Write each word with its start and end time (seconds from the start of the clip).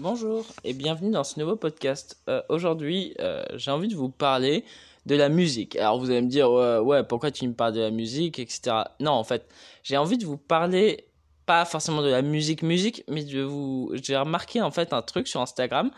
Bonjour 0.00 0.46
et 0.62 0.74
bienvenue 0.74 1.10
dans 1.10 1.24
ce 1.24 1.40
nouveau 1.40 1.56
podcast. 1.56 2.22
Euh, 2.28 2.40
aujourd'hui, 2.48 3.14
euh, 3.18 3.42
j'ai 3.56 3.72
envie 3.72 3.88
de 3.88 3.96
vous 3.96 4.08
parler 4.08 4.64
de 5.06 5.16
la 5.16 5.28
musique. 5.28 5.74
Alors 5.74 5.98
vous 5.98 6.08
allez 6.08 6.22
me 6.22 6.28
dire, 6.28 6.52
ouais, 6.52 7.02
pourquoi 7.02 7.32
tu 7.32 7.48
me 7.48 7.52
parles 7.52 7.72
de 7.72 7.80
la 7.80 7.90
musique, 7.90 8.38
etc. 8.38 8.76
Non, 9.00 9.10
en 9.10 9.24
fait, 9.24 9.52
j'ai 9.82 9.96
envie 9.96 10.16
de 10.16 10.24
vous 10.24 10.36
parler 10.36 11.08
pas 11.46 11.64
forcément 11.64 12.00
de 12.00 12.10
la 12.10 12.22
musique, 12.22 12.62
musique, 12.62 13.02
mais 13.08 13.24
vous. 13.42 13.90
J'ai 14.00 14.16
remarqué 14.16 14.62
en 14.62 14.70
fait 14.70 14.92
un 14.92 15.02
truc 15.02 15.26
sur 15.26 15.40
Instagram 15.40 15.90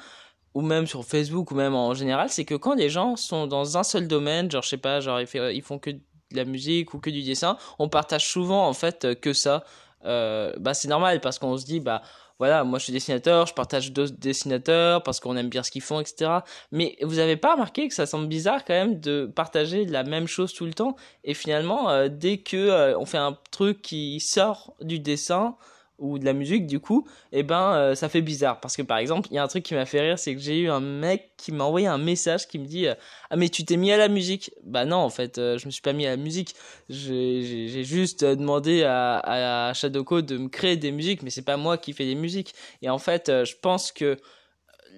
ou 0.55 0.63
même 0.63 0.87
sur 0.87 1.05
Facebook 1.05 1.51
ou 1.51 1.55
même 1.55 1.75
en 1.75 1.93
général, 1.93 2.31
c'est 2.31 2.47
que 2.47 2.55
quand 2.55 2.75
les 2.75 2.89
gens 2.89 3.17
sont 3.17 3.47
dans 3.47 3.77
un 3.77 3.83
seul 3.83 4.09
domaine, 4.09 4.51
genre 4.51 4.63
je 4.63 4.71
sais 4.71 4.79
pas, 4.79 5.01
genre 5.01 5.21
ils, 5.21 5.29
ils 5.53 5.63
font 5.63 5.79
que 5.79 5.91
de 5.91 6.01
la 6.33 6.47
musique 6.47 6.95
ou 6.95 7.01
que 7.01 7.11
du 7.11 7.23
dessin, 7.23 7.59
on 7.79 7.91
partage 7.91 8.27
souvent 8.27 8.67
en 8.67 8.73
fait 8.73 9.21
que 9.21 9.35
ça. 9.35 9.63
Euh, 10.07 10.55
bah 10.59 10.73
c'est 10.73 10.89
normal 10.89 11.21
parce 11.21 11.39
qu'on 11.39 11.59
se 11.59 11.67
dit 11.67 11.81
bah 11.81 12.01
voilà, 12.41 12.65
moi 12.65 12.79
je 12.79 12.85
suis 12.85 12.93
dessinateur, 12.93 13.47
je 13.47 13.53
partage 13.53 13.93
d'autres 13.93 14.15
dessinateurs 14.19 15.03
parce 15.03 15.21
qu'on 15.21 15.37
aime 15.37 15.51
bien 15.51 15.63
ce 15.63 15.71
qu'ils 15.71 15.83
font, 15.83 16.01
etc. 16.01 16.39
Mais 16.73 16.97
vous 17.03 17.19
avez 17.19 17.37
pas 17.37 17.53
remarqué 17.53 17.87
que 17.87 17.93
ça 17.93 18.07
semble 18.07 18.29
bizarre 18.29 18.65
quand 18.65 18.73
même 18.73 18.99
de 18.99 19.27
partager 19.27 19.85
la 19.85 20.05
même 20.05 20.27
chose 20.27 20.55
tout 20.55 20.65
le 20.65 20.73
temps? 20.73 20.97
Et 21.23 21.35
finalement 21.35 21.91
euh, 21.91 22.09
dès 22.11 22.39
que 22.39 22.57
euh, 22.57 22.99
on 22.99 23.05
fait 23.05 23.19
un 23.19 23.37
truc 23.51 23.83
qui 23.83 24.21
sort 24.21 24.75
du 24.81 24.99
dessin, 24.99 25.55
ou 26.01 26.19
de 26.19 26.25
la 26.25 26.33
musique 26.33 26.67
du 26.67 26.81
coup 26.81 27.07
et 27.33 27.41
eh 27.41 27.43
ben 27.43 27.75
euh, 27.75 27.95
ça 27.95 28.09
fait 28.09 28.23
bizarre. 28.23 28.59
Parce 28.61 28.77
que 28.77 28.83
par 28.83 28.99
exemple 28.99 29.29
il 29.31 29.35
y 29.35 29.39
a 29.39 29.45
un 29.45 29.49
truc 29.49 29.63
qui 29.63 29.75
m'a 29.75 29.87
fait 29.87 30.01
rire 30.01 30.19
c'est 30.19 30.35
que 30.35 30.41
j'ai 30.41 30.59
eu 30.59 30.71
un 30.71 30.81
mec 30.81 31.33
qui 31.37 31.53
m'a 31.53 31.65
envoyé 31.65 31.87
un 31.87 31.99
message 31.99 32.49
qui 32.49 32.59
me 32.59 32.67
dit 32.67 32.87
euh, 32.87 32.95
ah 33.31 33.37
mais 33.37 33.49
tu 33.49 33.65
t'es 33.65 33.77
mis 33.77 33.93
à 33.93 33.97
la 33.97 34.09
musique! 34.09 34.53
Bah 34.65 34.85
non 34.85 34.97
en 34.97 35.11
fait 35.11 35.39
euh, 35.39 35.59
je 35.59 35.67
me 35.67 35.71
suis 35.71 35.83
pas 35.83 35.93
mis 35.93 36.07
à 36.07 36.11
la 36.11 36.17
musique. 36.17 36.55
J'ai 36.89 37.85
juste 37.85 38.25
demandé 38.25 38.83
à, 38.83 39.69
à 39.69 39.75
Shadowco 39.75 40.23
de 40.23 40.39
me 40.39 40.49
créer 40.49 40.77
des 40.77 40.91
musiques 40.91 41.23
mais 41.23 41.31
c'est 41.31 41.43
pas 41.43 41.57
moi 41.57 41.79
qui 41.79 41.93
fais 41.93 42.07
des 42.07 42.15
musiques. 42.17 42.55
Et 42.83 42.91
en 42.91 42.99
fait 42.99 43.31
je 43.45 43.55
pense 43.61 43.93
que 43.93 44.17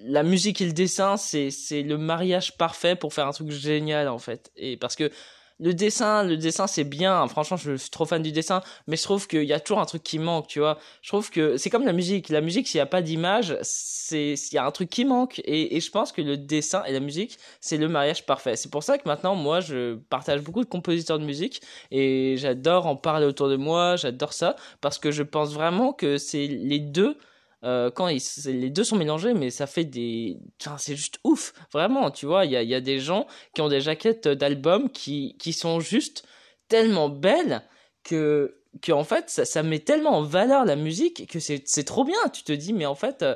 la 0.05 0.23
musique 0.23 0.61
et 0.61 0.65
le 0.65 0.73
dessin 0.73 1.17
c'est 1.17 1.51
le 1.83 1.97
mariage 1.97 2.57
parfait 2.57 2.95
pour 2.95 3.13
faire 3.13 3.27
un 3.27 3.31
truc 3.31 3.51
génial 3.51 4.07
en 4.07 4.19
fait. 4.19 4.51
Et 4.55 4.77
parce 4.77 4.95
que 4.95 5.11
le 5.59 5.73
dessin, 5.73 6.23
le 6.23 6.37
dessin 6.37 6.67
c'est 6.67 6.83
bien. 6.83 7.27
Franchement, 7.27 7.57
je 7.57 7.75
suis 7.75 7.89
trop 7.89 8.05
fan 8.05 8.21
du 8.21 8.31
dessin, 8.31 8.61
mais 8.87 8.97
je 8.97 9.03
trouve 9.03 9.27
qu'il 9.27 9.43
y 9.43 9.53
a 9.53 9.59
toujours 9.59 9.79
un 9.79 9.85
truc 9.85 10.03
qui 10.03 10.19
manque, 10.19 10.47
tu 10.47 10.59
vois. 10.59 10.77
Je 11.01 11.09
trouve 11.09 11.29
que 11.29 11.57
c'est 11.57 11.69
comme 11.69 11.85
la 11.85 11.93
musique. 11.93 12.29
La 12.29 12.41
musique, 12.41 12.67
s'il 12.67 12.79
n'y 12.79 12.83
a 12.83 12.85
pas 12.85 13.01
d'image, 13.01 13.57
c'est 13.61 14.33
il 14.33 14.55
y 14.55 14.57
a 14.57 14.65
un 14.65 14.71
truc 14.71 14.89
qui 14.89 15.05
manque. 15.05 15.39
Et, 15.45 15.75
et 15.75 15.79
je 15.79 15.91
pense 15.91 16.11
que 16.11 16.21
le 16.21 16.37
dessin 16.37 16.83
et 16.85 16.91
la 16.93 16.99
musique, 16.99 17.37
c'est 17.61 17.77
le 17.77 17.87
mariage 17.87 18.25
parfait. 18.25 18.55
C'est 18.55 18.71
pour 18.71 18.83
ça 18.83 18.97
que 18.97 19.07
maintenant, 19.07 19.35
moi, 19.35 19.59
je 19.59 19.95
partage 20.09 20.41
beaucoup 20.41 20.63
de 20.63 20.69
compositeurs 20.69 21.19
de 21.19 21.25
musique 21.25 21.61
et 21.91 22.35
j'adore 22.37 22.87
en 22.87 22.95
parler 22.95 23.25
autour 23.25 23.49
de 23.49 23.55
moi. 23.55 23.95
J'adore 23.95 24.33
ça 24.33 24.55
parce 24.81 24.97
que 24.99 25.11
je 25.11 25.23
pense 25.23 25.53
vraiment 25.53 25.93
que 25.93 26.17
c'est 26.17 26.47
les 26.47 26.79
deux 26.79 27.17
euh, 27.63 27.91
quand 27.91 28.07
les 28.07 28.69
deux 28.69 28.83
sont 28.83 28.97
mélangés, 28.97 29.33
mais 29.33 29.49
ça 29.49 29.67
fait 29.67 29.85
des. 29.85 30.37
C'est 30.77 30.95
juste 30.95 31.19
ouf, 31.23 31.53
vraiment, 31.71 32.11
tu 32.11 32.25
vois. 32.25 32.45
Il 32.45 32.51
y 32.51 32.75
a, 32.75 32.81
des 32.81 32.99
gens 32.99 33.25
qui 33.53 33.61
ont 33.61 33.69
des 33.69 33.79
jaquettes 33.79 34.27
d'albums 34.27 34.89
qui, 34.89 35.37
qui 35.39 35.53
sont 35.53 35.79
juste 35.79 36.25
tellement 36.67 37.07
belles 37.07 37.61
que, 38.03 38.57
que 38.81 38.91
en 38.91 39.05
fait, 39.05 39.29
ça, 39.29 39.45
ça 39.45 39.63
met 39.63 39.79
tellement 39.79 40.17
en 40.17 40.23
valeur 40.23 40.65
la 40.65 40.75
musique 40.75 41.29
que 41.29 41.39
c'est, 41.39 41.83
trop 41.85 42.03
bien. 42.03 42.17
Tu 42.33 42.43
te 42.43 42.51
dis, 42.51 42.73
mais 42.73 42.85
en 42.85 42.95
fait, 42.95 43.23
euh, 43.23 43.35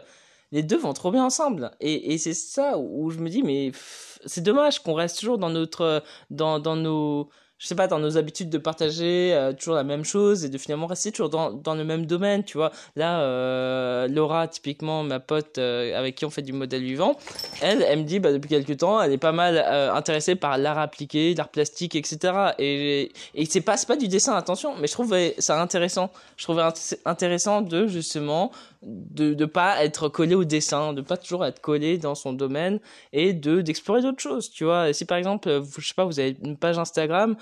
les 0.51 0.63
deux 0.63 0.77
vont 0.77 0.93
trop 0.93 1.11
bien 1.11 1.23
ensemble. 1.23 1.71
Et, 1.79 2.13
et 2.13 2.17
c'est 2.17 2.33
ça 2.33 2.77
où 2.77 3.09
je 3.09 3.19
me 3.19 3.29
dis, 3.29 3.43
mais 3.43 3.71
c'est 4.25 4.41
dommage 4.41 4.79
qu'on 4.79 4.93
reste 4.93 5.19
toujours 5.19 5.37
dans 5.37 5.49
notre. 5.49 6.03
dans, 6.29 6.59
dans 6.59 6.75
nos 6.75 7.29
je 7.59 7.65
sais 7.65 7.75
pas, 7.75 7.87
dans 7.87 7.97
nos 7.97 8.17
habitudes 8.17 8.49
de 8.49 8.59
partager 8.59 9.33
euh, 9.33 9.51
toujours 9.51 9.75
la 9.75 9.83
même 9.83 10.03
chose 10.03 10.45
et 10.45 10.49
de 10.49 10.57
finalement 10.59 10.85
rester 10.85 11.11
toujours 11.11 11.29
dans, 11.29 11.51
dans 11.51 11.73
le 11.73 11.83
même 11.83 12.05
domaine, 12.05 12.43
tu 12.43 12.57
vois. 12.57 12.71
Là, 12.95 13.21
euh, 13.21 14.07
Laura, 14.07 14.47
typiquement, 14.47 15.01
ma 15.03 15.19
pote 15.19 15.57
euh, 15.57 15.97
avec 15.97 16.15
qui 16.15 16.25
on 16.25 16.29
fait 16.29 16.43
du 16.43 16.53
modèle 16.53 16.83
vivant, 16.83 17.17
elle, 17.61 17.81
elle 17.81 17.99
me 17.99 18.03
dit, 18.03 18.19
bah, 18.19 18.31
depuis 18.31 18.49
quelques 18.49 18.77
temps, 18.77 19.01
elle 19.01 19.11
est 19.11 19.17
pas 19.17 19.31
mal 19.31 19.57
intéressée 19.57 20.35
par 20.35 20.57
l'art 20.57 20.77
appliqué, 20.77 21.33
l'art 21.33 21.49
plastique, 21.49 21.95
etc. 21.95 22.53
Et, 22.59 23.11
et 23.33 23.45
c'est 23.45 23.61
pas, 23.61 23.75
pas 23.87 23.95
du 23.97 24.07
dessin, 24.07 24.35
attention, 24.35 24.75
mais 24.79 24.87
je 24.87 24.93
trouve 24.93 25.15
ça 25.39 25.59
intéressant. 25.59 26.11
Je 26.37 26.43
trouve 26.43 26.61
intéressant 27.05 27.61
de, 27.61 27.87
justement, 27.87 28.51
de 28.83 29.33
ne 29.33 29.45
pas 29.45 29.83
être 29.83 30.09
collé 30.09 30.35
au 30.35 30.43
dessin, 30.43 30.93
de 30.93 31.01
pas 31.01 31.17
toujours 31.17 31.45
être 31.45 31.59
collé 31.59 31.97
dans 31.97 32.15
son 32.15 32.33
domaine 32.33 32.79
et 33.13 33.33
de 33.33 33.61
d'explorer 33.61 34.01
d'autres 34.01 34.21
choses, 34.21 34.51
tu 34.51 34.63
vois. 34.65 34.93
Si 34.93 35.05
par 35.05 35.17
exemple, 35.17 35.63
je 35.77 35.87
sais 35.87 35.93
pas, 35.95 36.05
vous 36.05 36.19
avez 36.19 36.37
une 36.43 36.57
page 36.57 36.77
Instagram, 36.77 37.35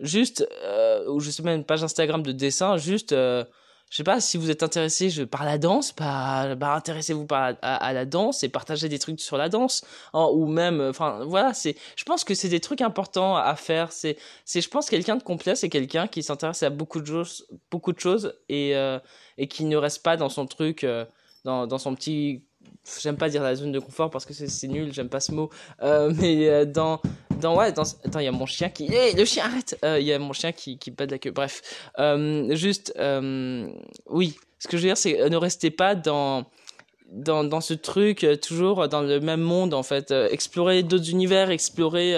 juste 0.00 0.46
euh, 0.64 1.08
ou 1.08 1.20
je 1.20 1.30
sais 1.30 1.42
même 1.42 1.58
une 1.58 1.64
page 1.64 1.82
Instagram 1.82 2.22
de 2.22 2.32
dessin, 2.32 2.76
juste 2.76 3.12
euh, 3.12 3.44
je 3.92 3.98
sais 3.98 4.04
pas 4.04 4.22
si 4.22 4.38
vous 4.38 4.50
êtes 4.50 4.62
intéressé 4.62 5.10
je, 5.10 5.22
par 5.22 5.44
la 5.44 5.58
danse, 5.58 5.94
bah, 5.94 6.54
bah 6.54 6.74
intéressez-vous 6.74 7.26
à, 7.30 7.48
à, 7.60 7.92
la 7.92 8.06
danse 8.06 8.42
et 8.42 8.48
partagez 8.48 8.88
des 8.88 8.98
trucs 8.98 9.20
sur 9.20 9.36
la 9.36 9.50
danse, 9.50 9.84
hein, 10.14 10.28
ou 10.32 10.46
même, 10.46 10.80
enfin 10.80 11.24
voilà, 11.26 11.52
c'est, 11.52 11.76
je 11.96 12.04
pense 12.04 12.24
que 12.24 12.34
c'est 12.34 12.48
des 12.48 12.60
trucs 12.60 12.80
importants 12.80 13.36
à 13.36 13.54
faire. 13.54 13.92
C'est, 13.92 14.16
c'est, 14.46 14.62
je 14.62 14.70
pense 14.70 14.88
quelqu'un 14.88 15.16
de 15.16 15.22
complet, 15.22 15.54
c'est 15.56 15.68
quelqu'un 15.68 16.06
qui 16.06 16.22
s'intéresse 16.22 16.62
à 16.62 16.70
beaucoup 16.70 17.02
de 17.02 17.06
choses, 17.06 17.46
beaucoup 17.70 17.92
de 17.92 18.00
choses 18.00 18.34
et 18.48 18.74
euh, 18.76 18.98
et 19.36 19.46
qui 19.46 19.64
ne 19.64 19.76
reste 19.76 20.02
pas 20.02 20.16
dans 20.16 20.30
son 20.30 20.46
truc, 20.46 20.84
euh, 20.84 21.04
dans 21.44 21.66
dans 21.66 21.78
son 21.78 21.94
petit 21.94 22.46
j'aime 23.00 23.16
pas 23.16 23.28
dire 23.28 23.42
la 23.42 23.54
zone 23.54 23.72
de 23.72 23.78
confort 23.78 24.10
parce 24.10 24.24
que 24.24 24.32
c'est 24.32 24.68
nul, 24.68 24.92
j'aime 24.92 25.08
pas 25.08 25.20
ce 25.20 25.32
mot, 25.32 25.50
euh, 25.82 26.12
mais 26.18 26.48
euh, 26.48 26.64
dans, 26.64 27.00
dans, 27.42 27.56
ouais, 27.56 27.66
attends, 27.66 27.84
il 28.18 28.24
y 28.24 28.28
a 28.28 28.32
mon 28.32 28.46
chien 28.46 28.70
qui, 28.70 28.86
hé, 28.86 29.12
le 29.12 29.24
chien, 29.24 29.44
arrête, 29.44 29.78
euh, 29.84 30.00
il 30.00 30.06
y 30.06 30.12
a 30.12 30.18
mon 30.18 30.32
chien 30.32 30.52
qui, 30.52 30.78
qui 30.78 30.90
bat 30.90 31.06
la 31.06 31.18
queue, 31.18 31.30
bref, 31.30 31.60
euh, 31.98 32.54
juste, 32.54 32.94
euh, 32.98 33.68
oui, 34.08 34.36
ce 34.58 34.68
que 34.68 34.76
je 34.76 34.82
veux 34.82 34.88
dire, 34.88 34.96
c'est 34.96 35.28
ne 35.28 35.36
restez 35.36 35.70
pas 35.70 35.94
dans, 35.94 36.46
dans, 37.10 37.44
dans 37.44 37.60
ce 37.60 37.74
truc, 37.74 38.26
toujours 38.40 38.88
dans 38.88 39.02
le 39.02 39.20
même 39.20 39.42
monde, 39.42 39.74
en 39.74 39.82
fait, 39.82 40.12
explorer 40.12 40.82
d'autres 40.82 41.10
univers, 41.10 41.50
explorer 41.50 42.16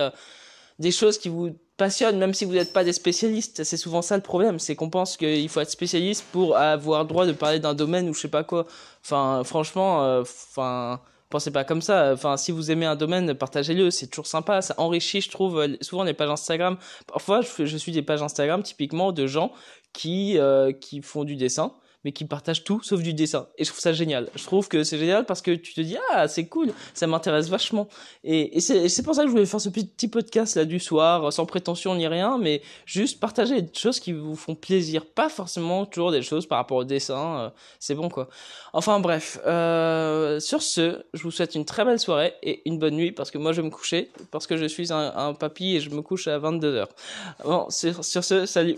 des 0.78 0.92
choses 0.92 1.18
qui 1.18 1.28
vous 1.28 1.56
passionnent, 1.76 2.18
même 2.18 2.34
si 2.34 2.44
vous 2.44 2.52
n'êtes 2.52 2.72
pas 2.72 2.84
des 2.84 2.92
spécialistes. 2.92 3.64
C'est 3.64 3.78
souvent 3.78 4.02
ça 4.02 4.16
le 4.16 4.22
problème, 4.22 4.58
c'est 4.58 4.76
qu'on 4.76 4.90
pense 4.90 5.16
qu'il 5.16 5.48
faut 5.48 5.60
être 5.60 5.70
spécialiste 5.70 6.24
pour 6.32 6.56
avoir 6.56 7.06
droit 7.06 7.26
de 7.26 7.32
parler 7.32 7.60
d'un 7.60 7.74
domaine 7.74 8.08
ou 8.08 8.14
je 8.14 8.20
sais 8.20 8.28
pas 8.28 8.44
quoi. 8.44 8.66
Enfin, 9.02 9.42
franchement, 9.42 10.20
enfin, 10.20 11.00
pensez 11.34 11.50
pas 11.50 11.64
comme 11.64 11.82
ça. 11.82 12.12
Enfin, 12.12 12.36
si 12.36 12.52
vous 12.52 12.70
aimez 12.70 12.86
un 12.86 12.94
domaine, 12.94 13.34
partagez-le, 13.34 13.90
c'est 13.90 14.06
toujours 14.06 14.28
sympa. 14.28 14.62
Ça 14.62 14.74
enrichit, 14.78 15.20
je 15.20 15.30
trouve, 15.30 15.66
souvent 15.80 16.04
les 16.04 16.14
pages 16.14 16.30
Instagram. 16.30 16.78
Parfois, 17.08 17.40
je, 17.40 17.64
je 17.64 17.76
suis 17.76 17.90
des 17.90 18.02
pages 18.02 18.22
Instagram 18.22 18.62
typiquement 18.62 19.10
de 19.10 19.26
gens 19.26 19.52
qui 19.92 20.38
euh, 20.38 20.72
qui 20.72 21.02
font 21.02 21.24
du 21.24 21.34
dessin 21.34 21.72
mais 22.04 22.12
qui 22.12 22.24
partagent 22.24 22.64
tout 22.64 22.82
sauf 22.82 23.02
du 23.02 23.14
dessin. 23.14 23.46
Et 23.58 23.64
je 23.64 23.70
trouve 23.70 23.80
ça 23.80 23.92
génial. 23.92 24.28
Je 24.34 24.44
trouve 24.44 24.68
que 24.68 24.84
c'est 24.84 24.98
génial 24.98 25.24
parce 25.24 25.42
que 25.42 25.52
tu 25.52 25.74
te 25.74 25.80
dis, 25.80 25.96
ah, 26.12 26.28
c'est 26.28 26.46
cool, 26.46 26.72
ça 26.92 27.06
m'intéresse 27.06 27.48
vachement. 27.48 27.88
Et, 28.22 28.60
c'est 28.60 29.02
pour 29.02 29.14
ça 29.14 29.22
que 29.22 29.28
je 29.28 29.32
voulais 29.32 29.46
faire 29.46 29.60
ce 29.60 29.68
petit 29.68 30.08
podcast 30.08 30.56
là 30.56 30.64
du 30.64 30.78
soir, 30.78 31.32
sans 31.32 31.46
prétention 31.46 31.94
ni 31.94 32.06
rien, 32.06 32.38
mais 32.38 32.62
juste 32.86 33.20
partager 33.20 33.62
des 33.62 33.74
choses 33.74 34.00
qui 34.00 34.12
vous 34.12 34.36
font 34.36 34.54
plaisir. 34.54 35.06
Pas 35.06 35.28
forcément 35.28 35.86
toujours 35.86 36.10
des 36.10 36.22
choses 36.22 36.46
par 36.46 36.58
rapport 36.58 36.78
au 36.78 36.84
dessin, 36.84 37.38
euh, 37.38 37.50
c'est 37.78 37.94
bon 37.94 38.08
quoi. 38.08 38.28
Enfin 38.72 39.00
bref, 39.00 39.38
euh, 39.46 40.40
sur 40.40 40.62
ce, 40.62 41.04
je 41.14 41.22
vous 41.22 41.30
souhaite 41.30 41.54
une 41.54 41.64
très 41.64 41.84
belle 41.84 42.00
soirée 42.00 42.34
et 42.42 42.62
une 42.66 42.78
bonne 42.78 42.94
nuit 42.94 43.12
parce 43.12 43.30
que 43.30 43.38
moi 43.38 43.52
je 43.52 43.60
vais 43.60 43.66
me 43.66 43.72
coucher, 43.72 44.10
parce 44.30 44.46
que 44.46 44.56
je 44.56 44.66
suis 44.66 44.92
un, 44.92 45.34
papy 45.34 45.76
et 45.76 45.80
je 45.80 45.90
me 45.90 46.02
couche 46.02 46.28
à 46.28 46.38
22h. 46.38 46.86
Bon, 47.44 47.66
sur, 47.70 48.04
sur 48.04 48.22
ce, 48.22 48.46
salut 48.46 48.76